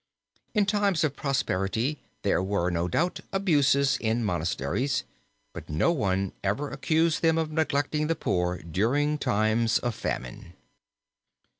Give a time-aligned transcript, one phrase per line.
[0.55, 5.03] In times of prosperity there were, no doubt, abuses in monasteries,
[5.53, 10.53] but no one ever accused them of neglecting the poor during times of famine.